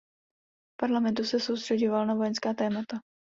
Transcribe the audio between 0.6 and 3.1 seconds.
V parlamentu se soustřeďoval na vojenská témata.